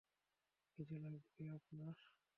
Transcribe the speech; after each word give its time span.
কিছু 0.79 0.95
লাগবে 1.03 1.43
আপনার? 1.57 1.95